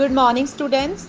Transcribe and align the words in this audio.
Good 0.00 0.12
morning 0.12 0.46
students 0.46 1.06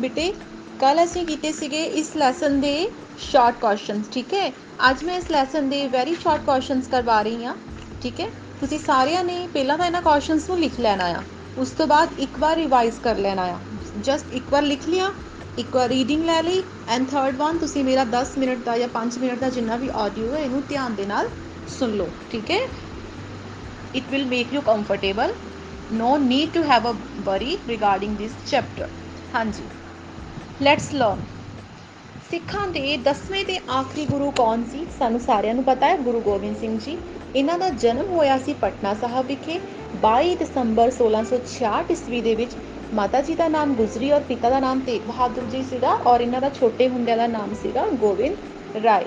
ਬੇਟੇ 0.00 0.32
ਕੱਲ 0.80 1.02
ਅਸੀਂ 1.04 1.24
ਕੀਤੇ 1.26 1.50
ਸੀਗੇ 1.52 1.82
ਇਸ 2.00 2.14
ਲੈਸਨ 2.16 2.60
ਦੇ 2.60 2.90
ਸ਼ਾਰਟ 3.20 3.54
ਕੁਐਸਚਨਸ 3.60 4.08
ਠੀਕ 4.12 4.34
ਹੈ? 4.34 4.52
ਅੱਜ 4.90 5.02
ਮੈਂ 5.04 5.16
ਇਸ 5.18 5.30
ਲੈਸਨ 5.30 5.68
ਦੇ 5.68 5.86
ਵੈਰੀ 5.86 6.14
ਸ਼ਾਰਟ 6.14 6.44
ਕੁਐਸਚਨਸ 6.44 6.86
ਕਰਵਾ 6.88 7.20
ਰਹੀ 7.22 7.44
ਹਾਂ, 7.44 7.54
ਠੀਕ 8.02 8.20
ਹੈ? 8.20 8.28
ਤੁਸੀਂ 8.60 8.78
ਸਾਰਿਆਂ 8.78 9.24
ਨੇ 9.24 9.48
ਪਹਿਲਾਂ 9.52 9.78
ਤਾਂ 9.78 9.86
ਇਹਨਾਂ 9.86 10.02
ਕੁਐਸਚਨਸ 10.02 10.48
ਨੂੰ 10.48 10.58
ਲਿਖ 10.58 10.78
ਲੈਣਾ 10.80 11.04
ਆ। 11.04 11.22
ਉਸ 11.58 11.70
ਤੋਂ 11.70 11.86
ਬਾਅਦ 11.86 12.08
ਇੱਕ 12.18 12.38
ਵਾਰ 12.38 12.56
ਰਿਵਾਈਜ਼ 12.56 13.00
ਕਰ 13.00 13.16
ਲੈਣਾ 13.16 13.42
ਆ। 13.42 13.58
ਜਸਟ 14.04 14.34
ਇੱਕ 14.34 14.44
ਵਾਰ 14.50 14.62
ਲਿਖ 14.62 14.88
ਲਿਆ, 14.88 15.10
ਇੱਕ 15.58 15.76
ਵਾਰ 15.76 15.88
ਰੀਡਿੰਗ 15.88 16.24
ਲੈ 16.24 16.42
ਲਈ 16.42 16.62
ਐਂਡ 16.88 17.08
ਥਰਡ 17.08 17.36
ਵਨ 17.36 17.58
ਤੁਸੀਂ 17.58 17.84
ਮੇਰਾ 17.84 18.06
10 18.12 18.38
ਮਿੰਟ 18.38 18.64
ਦਾ 18.64 18.78
ਜਾਂ 18.78 18.88
5 18.88 19.18
ਮਿੰਟ 19.18 19.40
ਦਾ 19.40 19.48
ਜਿੰਨਾ 19.48 19.76
ਵੀ 19.76 19.90
ਆਡੀਓ 19.94 20.34
ਹੈ, 20.34 20.38
ਇਹਨੂੰ 20.38 20.62
ਧਿਆਨ 20.68 20.94
ਦੇ 20.94 21.06
ਨਾਲ 21.06 21.28
ਸੁਣ 21.78 21.90
ਲਓ, 21.90 22.08
ਠੀਕ 22.30 22.50
ਹੈ? 22.50 22.60
It 23.98 24.14
will 24.14 24.30
make 24.32 24.56
you 24.56 24.66
comfortable. 24.70 25.38
No 25.98 26.08
need 26.22 26.56
to 26.56 26.66
have 26.70 26.86
a 26.86 26.96
worry 27.26 27.56
regarding 27.68 28.14
this 28.20 28.32
chapter. 28.50 28.88
ਹਾਂਜੀ। 29.34 29.62
ਲੈਟਸ 30.62 30.94
ਲਰਨ 30.94 31.20
ਸਿੱਖਾਂ 32.30 32.68
ਦੇ 32.68 32.98
10ਵੇਂ 33.04 33.44
ਤੇ 33.44 33.58
ਆਖਰੀ 33.70 34.06
ਗੁਰੂ 34.06 34.30
ਕੌਣ 34.30 34.64
ਸੀ? 34.64 34.86
ਸਾਨੂੰ 34.98 35.20
ਸਾਰਿਆਂ 35.20 35.54
ਨੂੰ 35.54 35.64
ਪਤਾ 35.64 35.86
ਹੈ, 35.86 35.96
ਗੁਰੂ 35.96 36.20
ਗੋਬਿੰਦ 36.20 36.56
ਸਿੰਘ 36.56 36.78
ਜੀ। 36.78 36.98
ਇਹਨਾਂ 37.36 37.58
ਦਾ 37.58 37.68
ਜਨਮ 37.68 38.06
ਹੋਇਆ 38.06 38.38
ਸੀ 38.38 38.52
ਪਟਨਾ 38.52 38.94
ਸਾਹਿਬ 38.94 39.26
ਵਿਖੇ 39.26 39.60
22 40.02 40.34
ਦਸੰਬਰ 40.36 40.90
1666 40.90 41.90
ਈਸਵੀ 41.90 42.20
ਦੇ 42.20 42.34
ਵਿੱਚ। 42.34 42.52
ਮਾਤਾ 42.94 43.20
ਜੀ 43.20 43.34
ਦਾ 43.34 43.48
ਨਾਮ 43.48 43.74
ਗੁਜਰੀ 43.74 44.10
ਔਰ 44.10 44.20
ਪਿਤਾ 44.20 44.50
ਦਾ 44.50 44.60
ਨਾਮ 44.60 44.80
ਤੇਗ 44.80 45.00
ਬਹਾਦਰ 45.02 45.42
ਜੀ 45.42 45.62
ਸੀਗਾ 45.62 45.92
ਔਰ 46.06 46.20
ਇਹਨਾਂ 46.20 46.40
ਦਾ 46.40 46.50
ਛੋਟੇ 46.50 46.88
ਹੁੰਦਿਆਂ 46.88 47.16
ਦਾ 47.16 47.26
ਨਾਮ 47.26 47.54
ਸੀਗਾ 47.62 47.86
ਗੋਬਿੰਦ 47.86 48.76
ਰਾਏ। 48.84 49.04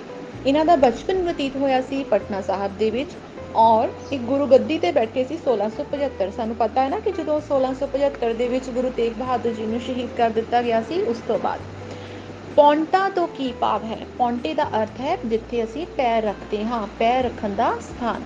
ਇਹਨਾਂ 0.47 0.66
ਦਾ 0.66 0.75
ਬਚਪਨ 0.75 1.31
ਬਤੀਤ 1.31 1.55
ਹੋਇਆ 1.55 1.81
ਸੀ 1.81 2.03
ਪਟਨਾ 2.03 2.41
ਸਾਹਿਬ 2.41 2.77
ਦੇ 2.77 2.89
ਵਿੱਚ। 2.89 3.09
ਔਰ 3.55 3.89
ਇੱਕ 4.11 4.21
ਗੁਰੂ 4.21 4.45
ਗੱਦੀ 4.45 4.77
ਤੇ 4.79 4.91
ਬੈਠੇ 4.91 5.23
ਸੀ 5.23 5.37
1675 5.45 6.31
ਸਾਨੂੰ 6.31 6.55
ਪਤਾ 6.55 6.81
ਹੈ 6.81 6.89
ਨਾ 6.89 6.99
ਕਿ 6.99 7.11
ਜਦੋਂ 7.11 7.41
1675 7.41 8.33
ਦੇ 8.33 8.47
ਵਿੱਚ 8.47 8.69
ਗੁਰੂ 8.69 8.89
ਤੇਗ 8.89 9.13
ਬਹਾਦਰ 9.13 9.53
ਜੀ 9.53 9.66
ਨੂੰ 9.66 9.80
ਸ਼ਹੀਦ 9.80 10.09
ਕਰ 10.17 10.30
ਦਿੱਤਾ 10.30 10.61
ਗਿਆ 10.61 10.81
ਸੀ, 10.81 11.02
ਉਸ 11.02 11.17
ਤੋਂ 11.27 11.39
ਬਾਅਦ। 11.39 11.59
ਪੌਂਟਾ 12.55 13.09
ਤੋਂ 13.09 13.27
ਕੀ 13.27 13.53
ਭਾਵ 13.59 13.83
ਹੈ? 13.83 13.97
ਪੌਂਟੇ 14.17 14.53
ਦਾ 14.53 14.63
ਅਰਥ 14.63 15.02
ਹੈ 15.02 15.17
ਜਿੱਥੇ 15.25 15.63
ਅਸੀਂ 15.63 15.88
ਪੈਰ 15.97 16.23
ਰੱਖਦੇ 16.23 16.63
ਹਾਂ, 16.66 16.88
ਪੈਰ 16.99 17.23
ਰੱਖਣ 17.23 17.49
ਦਾ 17.49 17.73
ਸਥਾਨ। 17.81 18.21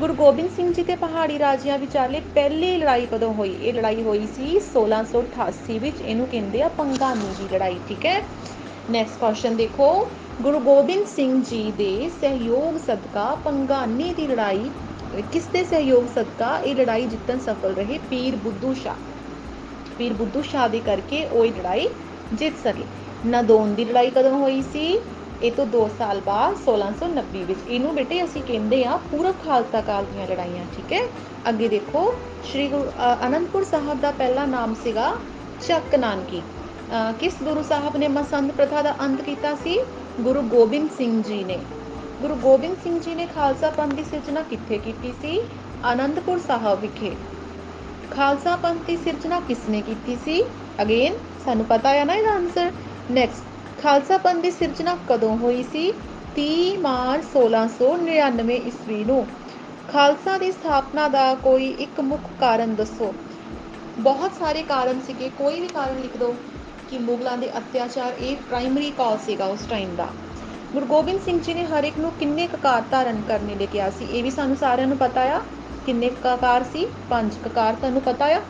ਗੁਰੂ 0.00 0.14
ਗੋਬਿੰਦ 0.14 0.50
ਸਿੰਘ 0.50 0.72
ਜੀ 0.72 0.82
ਤੇ 0.82 0.96
ਪਹਾੜੀ 0.96 1.38
ਰਾਜਿਆਂ 1.38 1.78
ਵਿਚਾਲੇ 1.78 2.20
ਪਹਿਲੀ 2.34 2.76
ਲੜਾਈ 2.76 3.06
ਕਦੋਂ 3.06 3.34
ਹੋਈ? 3.34 3.56
ਇਹ 3.62 3.74
ਲੜਾਈ 3.74 4.02
ਹੋਈ 4.02 4.26
ਸੀ 4.26 4.60
1688 4.60 5.78
ਵਿੱਚ। 5.78 6.00
ਇਹਨੂੰ 6.00 6.26
ਕਹਿੰਦੇ 6.26 6.62
ਆ 6.62 6.68
ਪੰਗਾਨੀ 6.68 7.34
ਦੀ 7.38 7.54
ਲੜਾਈ, 7.54 7.78
ਠੀਕ 7.88 8.06
ਹੈ? 8.06 8.22
ਨੈਕਸਟ 8.90 9.18
ਕੁਐਸਚਨ 9.20 9.56
ਦੇਖੋ। 9.56 10.08
ਗੁਰੂ 10.42 10.58
ਗੋਬਿੰਦ 10.60 11.06
ਸਿੰਘ 11.06 11.42
ਜੀ 11.42 11.70
ਦੇ 11.72 12.08
ਸਹਿਯੋਗ 12.20 12.76
ਸਦਕਾ 12.78 13.24
ਪੰਗਾਨੀ 13.44 14.12
ਦੀ 14.14 14.26
ਲੜਾਈ 14.26 14.70
ਕਿਸ 15.32 15.46
ਦੇ 15.52 15.62
ਸਹਿਯੋਗ 15.64 16.06
ਸਦਕਾ 16.14 16.58
ਇਹ 16.58 16.74
ਲੜਾਈ 16.76 17.06
ਜਿੱਤਣ 17.06 17.38
ਸਫਲ 17.38 17.74
ਰਹੇ 17.74 17.98
ਪੀਰ 18.10 18.36
ਬੁੱਧੂ 18.36 18.72
ਸ਼ਾਹ। 18.74 18.96
ਪੀਰ 19.98 20.12
ਬੁੱਧੂ 20.12 20.42
ਸ਼ਾਹ 20.42 20.68
ਦੇ 20.68 20.80
ਕਰਕੇ 20.86 21.24
ਉਹ 21.26 21.44
ਇਹ 21.44 21.52
ਲੜਾਈ 21.52 21.88
ਜਿੱਤ 22.32 22.58
ਸਕੇ। 22.64 22.84
ਨਦੌਨ 23.26 23.74
ਦੀ 23.74 23.84
ਲੜਾਈ 23.84 24.10
ਕਦੋਂ 24.10 24.36
ਹੋਈ 24.38 24.62
ਸੀ? 24.62 24.98
ਇਹ 25.42 25.52
ਤੋਂ 25.52 25.66
2 25.72 25.86
ਸਾਲ 25.98 26.20
ਬਾਅਦ 26.26 26.56
1690 26.58 27.44
ਵਿੱਚ। 27.46 27.58
ਇਹਨੂੰ 27.68 27.94
ਬੇਟੇ 27.94 28.22
ਅਸੀਂ 28.24 28.42
ਕਹਿੰਦੇ 28.42 28.84
ਆ 28.84 28.96
ਪੂਰਵ 29.10 29.32
ਖਾਲਸਾ 29.44 29.80
ਕਾਲ 29.82 30.04
ਦੀਆਂ 30.12 30.26
ਲੜਾਈਆਂ, 30.28 30.64
ਠੀਕ 30.76 30.92
ਹੈ? 30.92 31.02
ਅੱਗੇ 31.48 31.68
ਦੇਖੋ, 31.68 32.02
ਸ਼੍ਰੀ 32.44 32.68
ਗੁਰੂ 32.68 32.90
ਅਨੰਦਪੁਰ 33.26 33.64
ਸਾਹਿਬ 33.64 34.00
ਦਾ 34.00 34.10
ਪਹਿਲਾ 34.18 34.46
ਨਾਮ 34.52 34.74
ਸੀਗਾ 34.84 35.12
ਚੱਕ 35.66 35.94
ਨਾਨਕੀ। 35.96 36.42
ਕਿਸ 37.20 37.42
ਗੁਰੂ 37.42 37.62
ਸਾਹਿਬ 37.68 37.96
ਨੇ 37.96 38.08
ਮਸੰਦ 38.14 38.52
ਪ੍ਰਥਾ 38.52 38.82
ਦਾ 38.82 38.94
ਅੰਤ 39.00 39.20
ਕੀਤਾ 39.22 39.54
ਸੀ? 39.64 39.78
ਗੁਰੂ 40.20 40.42
ਗੋਬਿੰਦ 40.42 40.90
ਸਿੰਘ 40.90 41.22
ਜੀ 41.22 41.44
ਨੇ। 41.44 41.58
ਗੁਰੂ 42.22 42.34
ਗੋਬਿੰਦ 42.34 42.76
ਸਿੰਘ 42.84 43.00
ਜੀ 43.00 43.14
ਨੇ 43.14 43.26
ਖਾਲਸਾ 43.26 43.70
ਪੰਥ 43.70 43.94
ਦੀ 43.94 44.04
ਸਿਰਜਣਾ 44.04 44.42
ਕਿੱਥੇ 44.42 44.78
ਕੀਤੀ 44.78 45.12
ਸੀ? 45.22 45.40
ਆਨੰਦਪੁਰ 45.84 46.38
ਸਾਹਿਬ 46.38 46.80
ਵਿਖੇ। 46.80 47.12
ਖਾਲਸਾ 48.10 48.56
ਪੰਥ 48.56 48.86
ਦੀ 48.86 48.96
ਸਿਰਜਣਾ 48.96 49.40
ਕਿਸ 49.40 49.58
ਨੇ 49.70 49.82
ਕੀਤੀ 49.82 50.16
ਸੀ? 50.24 50.44
ਅਗੇਨ 50.82 51.14
ਸਾਨੂੰ 51.44 51.64
ਪਤਾ 51.64 51.88
ਹੈ 51.88 52.04
ਨਾ 52.04 52.14
ਇਹਦਾ 52.14 52.30
ਆਨਸਰ 52.30 52.72
ਨੈਕਸਟ 53.10 53.82
ਖਾਲਸਾ 53.82 54.18
ਪੰਥ 54.18 54.42
ਦੀ 54.42 54.50
ਸਿਰਜਣਾ 54.50 54.96
ਕਦੋਂ 55.08 55.36
ਹੋਈ 55.36 55.62
ਸੀ? 55.62 55.92
30 56.34 56.76
ਮਾਰਚ 56.76 57.24
1699 57.24 58.56
ਈਸਵੀ 58.66 59.04
ਨੂੰ। 59.04 59.26
ਖਾਲਸਾ 59.92 60.38
ਦੀ 60.38 60.52
ਸਥਾਪਨਾ 60.52 61.08
ਦਾ 61.08 61.34
ਕੋਈ 61.34 61.66
ਇੱਕ 61.66 62.00
ਮੁੱਖ 62.00 62.22
ਕਾਰਨ 62.40 62.74
ਦੱਸੋ। 62.74 63.14
ਬਹੁਤ 63.98 64.30
ਸਾਰੇ 64.38 64.62
ਕਾਰਨ 64.62 65.00
ਸੀਗੇ, 65.06 65.30
ਕੋਈ 65.38 65.60
ਵੀ 65.60 65.66
ਕਾਰਨ 65.66 66.00
ਲਿਖ 66.00 66.16
ਦਿਓ। 66.16 66.34
ਕਿ 66.90 66.98
ਮੁਗਲਾਂ 66.98 67.36
ਦੇ 67.38 67.50
ਅਤਿਆਚਾਰ 67.58 68.12
ਇਹ 68.18 68.36
ਪ੍ਰਾਇਮਰੀ 68.48 68.90
ਕਾਜ਼ 68.90 69.20
ਸੀਗਾ 69.20 69.46
ਉਸ 69.46 69.66
ਟਾਈਮ 69.70 69.94
ਦਾ। 69.96 70.08
ਗੁਰੂ 70.72 70.86
ਗੋਬਿੰਦ 70.86 71.20
ਸਿੰਘ 71.20 71.40
ਜੀ 71.40 71.54
ਨੇ 71.54 71.64
ਹਰ 71.64 71.84
ਇੱਕ 71.84 71.98
ਨੂੰ 71.98 72.10
ਕਿੰਨੇ 72.20 72.46
ਕਕਾਰ 72.46 72.82
ਧਾਰਨ 72.90 73.20
ਕਰਨੇ 73.28 73.54
ਲਈ 73.54 73.66
ਕਿਹਾ 73.66 73.90
ਸੀ, 73.90 74.04
ਇਹ 74.04 74.22
ਵੀ 74.22 74.30
ਸਾਨੂੰ 74.30 74.56
ਸਾਰਿਆਂ 74.56 74.86
ਨੂੰ 74.86 74.96
ਪਤਾ 74.98 75.20
ਆ, 75.34 75.40
ਕਿੰਨੇ 75.86 76.10
ਕਕਾਰ 76.24 76.64
ਸੀ, 76.72 76.86
ਪੰਜ 77.10 77.34
ਕਕਾਰ 77.44 77.74
ਤੁਹਾਨੂੰ 77.74 78.02
ਪਤਾ 78.02 78.26
ਆ। 78.26 78.40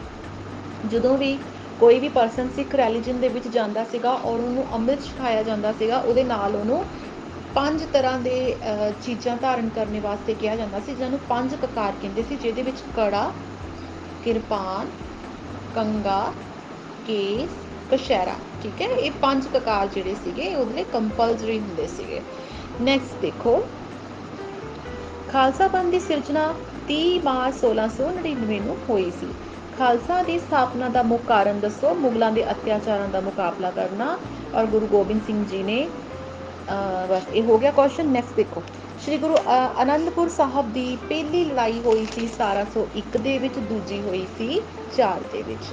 ਜਦੋਂ 0.87 1.17
ਵੀ 1.19 1.39
ਕੋਈ 1.81 1.99
ਵੀ 2.01 2.09
ਪਰਸਨ 2.09 2.49
ਸਿੱਖ 2.57 2.75
ਰਿਲੀਜੀਅਨ 2.75 3.21
ਦੇ 3.21 3.29
ਵਿੱਚ 3.29 3.49
ਜਾਂਦਾ 3.49 3.85
ਸੀਗਾ 3.85 4.13
ਔਰ 4.13 4.41
ਉਹਨੂੰ 4.41 4.65
ਅੰਮ੍ਰਿਤ 4.75 5.03
ਛਕਾਇਆ 5.05 5.43
ਜਾਂਦਾ 5.43 5.73
ਸੀਗਾ, 5.73 5.99
ਉਹਦੇ 5.99 6.25
ਨਾਲ 6.25 6.57
ਉਹਨੂੰ 6.57 6.85
ਪੰਜ 7.55 7.83
ਤਰ੍ਹਾਂ 7.93 8.19
ਦੇ 8.19 8.57
ਚੀਜ਼ਾਂ 9.03 9.37
ਧਾਰਨ 9.37 9.69
ਕਰਨ 9.69 10.01
ਵਾਸਤੇ 10.01 10.35
ਕਿਹਾ 10.35 10.57
ਜਾਂਦਾ 10.57 10.81
ਸੀ, 10.81 10.95
ਜਿਹਨੂੰ 10.95 11.19
ਪੰਜ 11.29 11.55
ਕਕਾਰ 11.55 11.93
ਕਹਿੰਦੇ 12.03 12.23
ਸੀ, 12.23 12.37
ਜਿਹਦੇ 12.37 12.63
ਵਿੱਚ 12.63 12.83
ਕੜਾ, 12.97 13.31
ਕਿਰਪਾਨ, 14.25 14.89
ਕੰਗਾ, 15.75 16.33
ਕੇਸ 17.07 17.66
ਕਸ਼ਹਿਰਾ 17.91 18.35
ਠੀਕ 18.63 18.83
ਹੈ? 18.83 18.87
ਇਹ 18.89 19.11
ਪੰਜ 19.23 19.47
ਕਕਾਰ 19.55 19.89
ਜਿਹੜੇ 19.89 20.15
ਸੀਗੇ 20.25 20.55
ਉਹਦੇ 20.55 20.75
ਲਈ 20.75 20.85
ਕੰਪਲਸਰੀ 20.93 21.59
ਹੁੰਦੇ 21.59 21.87
ਸੀਗੇ। 21.87 22.21
ਨੈਕਸਟ 22.81 23.21
ਦੇਖੋ। 23.23 23.63
ਖਾਲਸਾ 25.33 25.69
ਪੰਥ 25.69 25.91
ਦੀ 25.91 26.01
ਸਿਰਜਣਾ 26.01 26.47
30 26.89 27.19
ਮਾਰਚ 27.25 27.57
1699 27.57 28.59
ਨੂੰ 28.61 28.77
ਹੋਈ 28.89 29.11
ਸੀ। 29.21 29.29
ਖਾਲਸਾ 29.79 30.23
ਦੀ 30.23 30.39
ਸਥਾਪਨਾ 30.39 30.89
ਦਾ 30.89 31.03
ਮੁੱਖ 31.03 31.23
ਕਾਰਨ 31.29 31.61
ਦੱਸੋ। 31.61 31.95
ਮੁਗਲਾਂ 31.97 32.31
ਦੇ 32.33 32.51
ਅਤਿਆਚਾਰਾਂ 32.51 33.09
ਦਾ 33.09 33.21
ਮੁਕਾਬਲਾ 33.21 33.71
ਕਰਨਾ 33.71 34.17
ਔਰ 34.55 34.67
ਗੁਰੂ 34.67 34.87
ਗੋਬਿੰਦ 34.87 35.23
ਸਿੰਘ 35.27 35.45
ਜੀ 35.45 35.63
ਨੇ 35.63 35.87
ਬਸ 37.11 37.33
ਇਹ 37.35 37.43
ਹੋ 37.43 37.59
ਗਿਆ 37.59 37.71
ਕੁਐਸਚਨ 37.71 38.09
ਨੈਕਸਟ 38.09 38.37
ਦੇਖੋ। 38.37 38.63
ਸ਼੍ਰੀ 39.01 39.17
ਗੁਰੂ 39.19 39.37
ਆਨੰਦਪੁਰ 39.79 40.29
ਸਾਹਿਬ 40.29 40.73
ਦੀ 40.73 40.87
ਪਹਿਲੀ 41.09 41.45
ਲੜਾਈ 41.45 41.81
ਹੋਈ 41.81 42.07
ਸੀ 42.15 42.29
1701 42.29 43.19
ਦੇ 43.19 43.37
ਵਿੱਚ, 43.39 43.59
ਦੂਜੀ 43.69 44.01
ਹੋਈ 44.01 44.25
ਸੀ 44.39 44.61
4 44.97 45.21
ਦੇ 45.33 45.43
ਵਿੱਚ। 45.43 45.67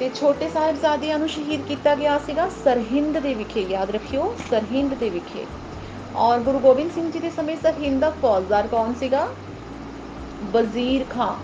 ਤੇ 0.00 0.10
ਛੋਟੇ 0.14 0.48
ਸਾਹਿਬਜ਼ਾਦਿਆਂ 0.48 1.18
ਨੂੰ 1.18 1.28
ਸ਼ਹੀਦ 1.28 1.60
ਕੀਤਾ 1.62 1.94
ਗਿਆ 1.94 2.18
ਸੀਗਾ 2.18 2.48
ਸਰਹਿੰਦ 2.64 3.18
ਦੇ 3.18 3.34
ਵਿਖੇ, 3.34 3.60
ਯਾਦ 3.60 3.90
ਰੱਖਿਓ, 3.90 4.34
ਸਰਹਿੰਦ 4.50 4.94
ਦੇ 4.94 5.10
ਵਿਖੇ। 5.10 5.46
ਔਰ 6.16 6.38
ਗੁਰੂ 6.38 6.58
ਗੋਬਿੰਦ 6.58 6.90
ਸਿੰਘ 6.92 7.10
ਜੀ 7.10 7.18
ਦੇ 7.18 7.30
ਸਮੇਂ 7.30 7.56
ਸਰਹਿੰਦ 7.56 8.00
ਦਾ 8.00 8.10
ਫੌਜਦਾਰ 8.10 8.66
ਕੌਣ 8.66 8.94
ਸੀਗਾ? 8.94 9.28
ਵਜ਼ੀਰ 10.52 11.04
ਖਾਨ 11.10 11.36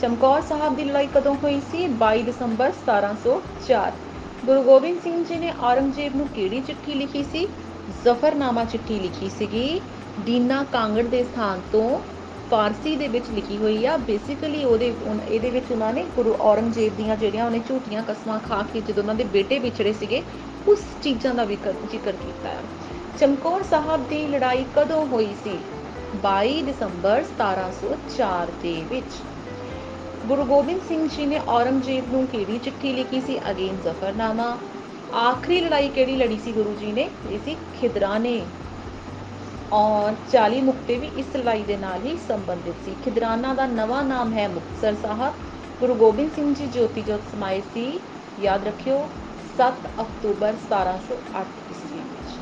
ਚਮਕੌਰ 0.00 0.42
ਸਾਹਿਬ 0.42 0.76
ਦੀ 0.76 0.84
ਲੜਾਈ 0.84 1.06
ਕਦੋਂ 1.06 1.34
ਹੋਈ 1.34 1.60
ਸੀ? 1.72 1.86
22 1.98 2.22
ਦਸੰਬਰ 2.22 2.72
1704 2.80 3.92
ਗੁਰੂ 4.46 4.62
ਗੋਬਿੰਦ 4.62 5.00
ਸਿੰਘ 5.02 5.24
ਜੀ 5.24 5.36
ਨੇ 5.36 5.52
ਔਰੰਗਜ਼ੇਬ 5.60 6.16
ਨੂੰ 6.16 6.28
ਕਿਹੜੀ 6.28 6.60
ਚਿੱਠੀ 6.60 6.94
ਲਿਖੀ 6.94 7.22
ਸੀ? 7.22 7.48
ਜ਼ਫਰਨਾਮਾ 8.04 8.64
ਚਿੱਠੀ 8.64 8.98
ਲਿਖੀ 8.98 9.30
ਸੀਗੀ। 9.38 9.80
ਦੀਨਾ 10.20 10.64
ਕਾਂਗੜ 10.72 11.02
ਦੇ 11.02 11.24
ਸਥਾਨ 11.24 11.60
ਤੋਂ 11.72 11.98
ਫਾਰਸੀ 12.50 12.94
ਦੇ 12.96 13.08
ਵਿੱਚ 13.08 13.30
ਲਿਖੀ 13.30 13.56
ਹੋਈ 13.56 13.84
ਆ। 13.86 13.96
ਬੇਸਿਕਲੀ 13.96 14.64
ਉਹਦੇ 14.64 14.92
ਇਹਦੇ 15.28 15.50
ਵਿੱਚ 15.50 15.70
ਉਹਨਾਂ 15.70 15.92
ਨੇ 15.92 16.04
ਗੁਰੂ 16.16 16.34
ਔਰੰਗਜ਼ੇਬ 16.40 16.96
ਦੀਆਂ 16.96 17.16
ਜਿਹੜੀਆਂ 17.16 17.46
ਉਹਨੇ 17.46 17.60
ਝੂਠੀਆਂ 17.68 18.02
ਕਸਮਾਂ 18.02 18.38
ਖਾ 18.38 18.62
ਕੇ 18.72 18.80
ਜਦੋਂ 18.80 19.02
ਉਹਨਾਂ 19.02 19.14
ਦੇ 19.14 19.24
ਬੇਟੇ 19.24 19.58
ਵਿਛੜੇ 19.58 19.92
ਸੀਗੇ, 19.92 20.22
ਉਸ 20.68 20.84
ਚੀਜ਼ਾਂ 21.02 21.34
ਦਾ 21.34 21.44
ਵੀ 21.44 21.56
ਜ਼ਿਕਰ 21.90 22.12
ਕੀਤਾ 22.12 22.48
ਹੈ 22.48 22.62
ਚਮਕੌਰ 23.18 23.62
ਸਾਹਿਬ 23.62 24.08
ਦੀ 24.08 24.26
ਲੜਾਈ 24.26 24.64
ਕਦੋਂ 24.76 25.06
ਹੋਈ 25.06 25.32
ਸੀ? 25.44 25.58
22 26.22 26.62
ਦਸੰਬਰ 26.62 27.24
1704 27.24 28.50
ਦੇ 28.62 28.82
ਵਿੱਚ। 28.90 29.22
ਗੁਰੂ 30.26 30.44
ਗੋਬਿੰਦ 30.44 30.80
ਸਿੰਘ 30.88 31.08
ਜੀ 31.08 31.26
ਨੇ 31.26 31.40
ਔਰੰਗਜ਼ੇਬ 31.48 32.12
ਨੂੰ 32.12 32.26
ਕਿਹੜੀ 32.26 32.58
ਚਿੱਠੀ 32.58 32.92
ਲਿਖੀ 32.92 33.20
ਸੀ? 33.20 33.38
ਅਗੇਨ 33.50 33.76
ਜ਼ਫਰਨਾਮਾ। 33.84 34.56
ਆਖਰੀ 35.14 35.60
ਲੜਾਈ 35.60 35.88
ਕਿਹੜੀ 35.88 36.16
ਲੜੀ 36.16 36.38
ਸੀ 36.44 36.52
ਗੁਰੂ 36.52 36.76
ਜੀ 36.80 36.92
ਨੇ? 36.92 37.08
ਇਹ 37.30 37.38
ਸੀ 37.44 37.56
ਖਿਦਰਾਨੇ। 37.80 38.40
ਔਰ 39.72 40.14
40 40.32 40.60
ਮੁਕਤੇ 40.60 40.98
ਵੀ 40.98 41.10
ਇਸ 41.16 41.36
ਲੜਾਈ 41.36 41.62
ਦੇ 41.62 41.76
ਨਾਲ 41.76 42.04
ਹੀ 42.04 42.18
ਸੰਬੰਧਿਤ 42.28 42.74
ਸੀ। 42.84 42.96
ਖਿਦਰਾਨਾ 43.04 43.54
ਦਾ 43.54 43.66
ਨਵਾਂ 43.66 44.04
ਨਾਮ 44.04 44.32
ਹੈ 44.32 44.48
ਮੁਕਤਸਰ 44.48 44.94
ਸਾਹਿਬ। 45.02 45.34
ਗੁਰੂ 45.80 45.94
ਗੋਬਿੰਦ 45.94 46.30
ਸਿੰਘ 46.34 46.54
ਜੀ 46.54 46.66
ਜੋਤੀ 46.66 47.02
ਜੋਤ 47.02 47.20
ਸਮਾਏ 47.32 47.62
ਸੀ। 47.74 48.00
ਯਾਦ 48.40 48.66
ਰੱਖਿਓ 48.66 49.08
7 49.58 49.72
ਅਕਤੂਬਰ 50.00 50.48
1708 50.48 51.44
ਈਸਵੀ 51.70 51.98
ਵਿੱਚ। 51.98 52.36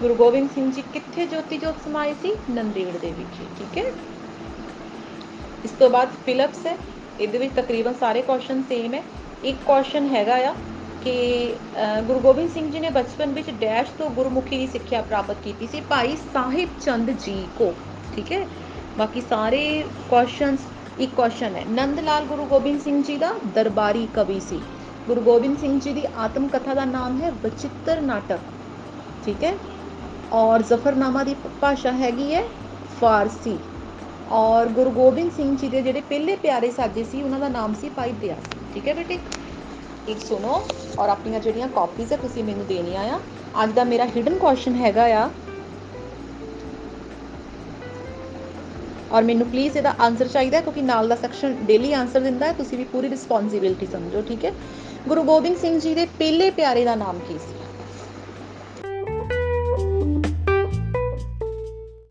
ਗੁਰੂ 0.00 0.14
ਗੋਬਿੰਦ 0.14 0.50
ਸਿੰਘ 0.50 0.72
ਜੀ 0.72 0.82
ਕਿੱਥੇ 0.92 1.26
ਜੋਤੀ 1.26 1.58
ਜੋਤ 1.58 1.74
ਸਮਾਏ 1.84 2.14
ਸੀ? 2.14 2.36
ਨੰਦੇੜ 2.50 2.96
ਦੇ 2.96 3.12
ਵਿਖੇ 3.12 3.44
ਠੀਕ 3.58 3.78
ਹੈ? 3.78 3.92
ਇਸ 5.64 5.70
ਤੋਂ 5.70 5.90
ਬਾਅਦ 5.90 6.08
ਫਿਲਿਪਸ 6.26 6.66
ਹੈ। 6.66 6.76
ਇਹਦੇ 7.20 7.38
ਵਿੱਚ 7.38 7.52
ਤਕਰੀਬਨ 7.56 7.94
ਸਾਰੇ 8.00 8.22
ਕੁਐਸਚਨ 8.22 8.62
ਸੇਮ 8.62 8.94
ਹੈ। 8.94 9.02
ਇੱਕ 9.44 9.56
ਕੁਐਸਚਨ 9.66 10.06
ਹੈਗਾ 10.06 10.36
ਆ 10.36 10.54
ਕਿ 11.06 11.54
ਗੁਰੂ 12.06 12.18
ਗੋਬਿੰਦ 12.20 12.50
ਸਿੰਘ 12.50 12.70
ਜੀ 12.70 12.80
ਨੇ 12.80 12.88
ਬਚਪਨ 12.90 13.32
ਵਿੱਚ 13.32 13.50
ਡੈਸ਼ 13.60 13.90
ਤੋਂ 13.98 14.08
ਗੁਰਮੁਖੀ 14.10 14.56
ਦੀ 14.58 14.66
ਸਿੱਖਿਆ 14.66 15.02
ਪ੍ਰਾਪਤ 15.02 15.36
ਕੀਤੀ 15.44 15.66
ਸੀ 15.66 15.80
ਭਾਈ 15.80 16.16
ਸਾਹਿਬ 16.32 16.68
ਚੰਦ 16.80 17.10
ਜੀ 17.16 17.34
ਕੋ 17.58 17.72
ਠੀਕ 18.14 18.32
ਹੈ 18.32 18.46
ਬਾਕੀ 18.98 19.20
ਸਾਰੇ 19.20 19.60
ਕੁਐਸਚਨਸ 20.10 20.60
ਇੱਕ 20.98 21.14
ਕੁਐਸਚਨ 21.14 21.56
ਹੈ 21.56 21.64
ਨੰਦ 21.70 22.00
ਲਾਲ 22.00 22.24
ਗੁਰੂ 22.24 22.44
ਗੋਬਿੰਦ 22.46 22.80
ਸਿੰਘ 22.80 23.02
ਜੀ 23.02 23.16
ਦਾ 23.16 23.32
ਦਰਬਾਰੀ 23.54 24.06
ਕਵੀ 24.14 24.40
ਸੀ 24.40 24.60
ਗੁਰੂ 25.08 25.20
ਗੋਬਿੰਦ 25.20 25.58
ਸਿੰਘ 25.58 25.78
ਜੀ 25.80 25.92
ਦੀ 25.92 26.02
ਆਤਮ 26.18 26.48
ਕਥਾ 26.48 26.74
ਦਾ 26.74 26.84
ਨਾਮ 26.86 27.22
ਹੈ 27.22 27.30
ਬਚਿੱਤਰ 27.42 28.00
ਨਾਟਕ 28.02 28.38
ਠੀਕ 29.24 29.44
ਹੈ 29.44 29.54
ਔਰ 30.34 30.62
ਜ਼ਫਰਨਾਮਾ 30.64 31.24
ਦੀ 31.24 31.36
ਭਾਸ਼ਾ 31.60 31.92
ਹੈਗੀ 31.94 32.32
ਹੈ 32.34 32.44
ਫਾਰਸੀ 33.00 33.58
ਔਰ 34.34 34.68
ਗੁਰੂ 34.72 34.90
ਗੋਬਿੰਦ 34.92 35.32
ਸਿੰਘ 35.32 35.56
ਜੀ 35.56 35.68
ਦੇ 35.68 35.82
ਜਿਹੜੇ 35.82 36.00
ਪਹਿਲੇ 36.00 36.36
ਪਿਆਰੇ 36.38 36.70
ਸਾਜੇ 36.72 37.04
ਸੀ 37.04 37.22
ਉਹਨਾਂ 37.22 37.40
ਦਾ 37.40 37.48
ਨਾਮ 37.50 37.74
ਸੀ 37.74 37.88
ਭਾਈ 37.88 38.12
ਦਇਆ 38.12 38.34
ਸਿੰਘ 38.42 38.72
ਠੀਕ 38.74 38.88
ਹੈ 38.88 38.94
ਬੇਟੇ 38.94 39.18
ਇੱਕ 40.08 40.20
ਸੁਣੋ। 40.20 40.66
ਔਰ 40.98 41.08
ਆਪਣੀਆਂ 41.08 41.40
ਜਿਹੜੀਆਂ 41.40 41.68
ਕਾਪੀਜ਼ 41.68 42.12
ਹੈ 42.12 42.16
ਤੁਸੀਂ 42.16 42.44
ਮੈਨੂੰ 42.44 42.66
ਦੇਣੀਆਂ 42.66 43.04
ਆ। 43.04 43.20
ਅੱਜ 43.64 43.72
ਦਾ 43.72 43.84
ਮੇਰਾ 43.84 44.06
ਹਿਡਨ 44.06 44.38
ਕੁਐਸਚਨ 44.38 44.74
ਹੈਗਾ 44.74 45.04
ਆ। 45.04 45.30
ਔਰ 49.12 49.22
ਮੈਨੂੰ 49.22 49.46
ਪਲੀਜ਼ 49.46 49.76
ਇਹਦਾ 49.76 49.94
ਆਨਸਰ 50.00 50.28
ਚਾਹੀਦਾ 50.28 50.56
ਹੈ, 50.56 50.62
ਕਿਉਂਕਿ 50.62 50.82
ਨਾਲ 50.82 51.08
ਦਾ 51.08 51.16
ਸੈਕਸ਼ਨ 51.16 51.56
ਡੇਲੀ 51.62 51.92
ਆਨਸਰ 51.92 52.20
ਦਿੰਦਾ 52.20 52.46
ਹੈ। 52.46 52.52
ਤੁਸੀਂ 52.52 52.78
ਵੀ 52.78 52.84
ਪੂਰੀ 52.84 53.10
ਰਿਸਪੌਂਸਿਬਿਲਟੀ 53.10 53.86
ਸਮਝੋ, 53.86 54.22
ਠੀਕ 54.22 54.44
ਹੈ। 54.44 54.52
ਗੁਰੂ 55.08 55.22
ਗੋਬਿੰਦ 55.22 55.56
ਸਿੰਘ 55.56 55.80
ਜੀ 55.80 55.94
ਦੇ 55.94 56.06
ਪਹਿਲੇ 56.06 56.50
ਪਿਆਰੇ 56.50 56.84
ਦਾ 56.84 56.94
ਨਾਮ 56.94 57.18
ਕੀ 57.18 57.38
ਸੀ? 57.38 57.65